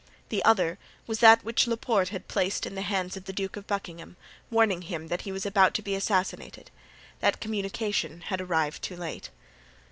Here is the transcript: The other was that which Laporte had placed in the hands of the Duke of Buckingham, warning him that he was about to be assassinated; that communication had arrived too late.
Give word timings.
The 0.29 0.43
other 0.43 0.79
was 1.05 1.19
that 1.19 1.43
which 1.45 1.67
Laporte 1.67 2.09
had 2.09 2.27
placed 2.27 2.65
in 2.65 2.73
the 2.73 2.81
hands 2.81 3.15
of 3.15 3.25
the 3.25 3.31
Duke 3.31 3.55
of 3.55 3.67
Buckingham, 3.67 4.15
warning 4.49 4.81
him 4.81 5.09
that 5.09 5.21
he 5.29 5.31
was 5.31 5.45
about 5.45 5.75
to 5.75 5.83
be 5.83 5.93
assassinated; 5.93 6.71
that 7.19 7.39
communication 7.39 8.21
had 8.21 8.41
arrived 8.41 8.81
too 8.81 8.95
late. 8.97 9.29